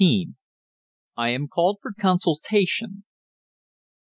[1.15, 3.03] I AM CALLED FOR CONSULTATION.